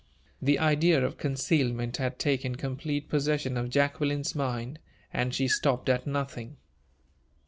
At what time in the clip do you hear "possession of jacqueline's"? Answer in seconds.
3.07-4.33